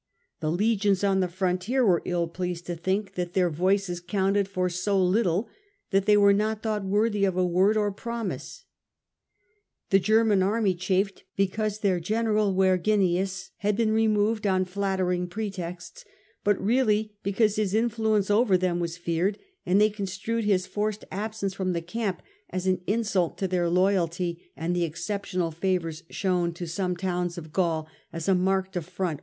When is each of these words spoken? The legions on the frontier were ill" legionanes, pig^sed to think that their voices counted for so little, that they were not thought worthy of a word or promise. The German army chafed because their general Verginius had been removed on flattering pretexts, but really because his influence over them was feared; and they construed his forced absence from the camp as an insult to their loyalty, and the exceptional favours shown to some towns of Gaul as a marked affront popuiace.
The 0.39 0.49
legions 0.51 1.03
on 1.03 1.19
the 1.19 1.27
frontier 1.27 1.85
were 1.85 2.01
ill" 2.05 2.25
legionanes, 2.27 2.53
pig^sed 2.53 2.65
to 2.65 2.75
think 2.75 3.13
that 3.13 3.33
their 3.33 3.51
voices 3.51 3.99
counted 3.99 4.47
for 4.47 4.67
so 4.67 4.99
little, 4.99 5.47
that 5.91 6.07
they 6.07 6.17
were 6.17 6.33
not 6.33 6.63
thought 6.63 6.83
worthy 6.83 7.23
of 7.23 7.37
a 7.37 7.45
word 7.45 7.77
or 7.77 7.91
promise. 7.91 8.65
The 9.91 9.99
German 9.99 10.41
army 10.41 10.73
chafed 10.73 11.25
because 11.35 11.77
their 11.81 11.99
general 11.99 12.51
Verginius 12.51 13.51
had 13.57 13.75
been 13.77 13.91
removed 13.91 14.47
on 14.47 14.65
flattering 14.65 15.27
pretexts, 15.27 16.03
but 16.43 16.59
really 16.59 17.13
because 17.21 17.57
his 17.57 17.75
influence 17.75 18.31
over 18.31 18.57
them 18.57 18.79
was 18.79 18.97
feared; 18.97 19.37
and 19.67 19.79
they 19.79 19.91
construed 19.91 20.45
his 20.45 20.65
forced 20.65 21.05
absence 21.11 21.53
from 21.53 21.73
the 21.73 21.79
camp 21.83 22.23
as 22.49 22.65
an 22.65 22.81
insult 22.87 23.37
to 23.37 23.47
their 23.47 23.69
loyalty, 23.69 24.49
and 24.57 24.75
the 24.75 24.83
exceptional 24.83 25.51
favours 25.51 26.01
shown 26.09 26.53
to 26.53 26.65
some 26.65 26.97
towns 26.97 27.37
of 27.37 27.53
Gaul 27.53 27.87
as 28.11 28.27
a 28.27 28.33
marked 28.33 28.75
affront 28.75 29.19
popuiace. 29.19 29.19